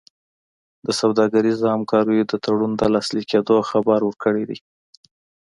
د 0.85 0.87
سوداګریزو 1.01 1.65
همکاریو 1.75 2.29
د 2.31 2.33
تړون 2.45 2.71
د 2.77 2.81
لاسلیک 2.93 3.25
کېدو 3.31 3.55
خبر 3.69 3.99
ورکړی 4.03 4.43
دی. 4.49 4.57